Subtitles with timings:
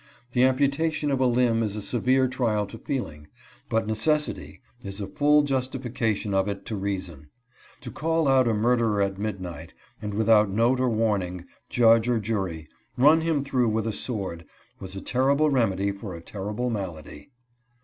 [0.31, 3.27] The amputation of a limb is a severe trial to feeling,
[3.69, 7.27] but necessity is a full justification of it to rea son.
[7.81, 12.67] To call out a murderer at midnight, and without note or warning, judge or jury,
[12.97, 14.45] run him through with a sword,
[14.79, 17.29] was a terrible remedy for a terrible malady.